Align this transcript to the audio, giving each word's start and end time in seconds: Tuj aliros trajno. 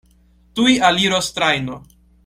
Tuj 0.61 0.71
aliros 0.89 1.31
trajno. 1.37 1.81